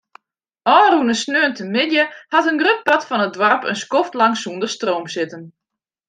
Ofrûne 0.77 1.15
saterdeitemiddei 1.19 2.07
hat 2.33 2.49
in 2.51 2.59
grut 2.61 2.81
part 2.87 3.03
fan 3.09 3.25
it 3.27 3.33
doarp 3.37 3.63
in 3.69 3.79
skoftlang 3.83 4.35
sûnder 4.41 4.69
stroom 4.75 5.05
sitten. 5.15 5.43